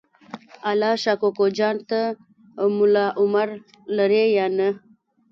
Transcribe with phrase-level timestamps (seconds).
[0.69, 1.99] الله شا کوکو جان ته
[2.77, 3.49] ملا عمر
[3.95, 4.69] لرې یا نه؟